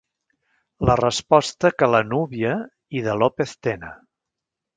[0.89, 2.55] La resposta que la núvia
[3.01, 3.93] i de López Tena.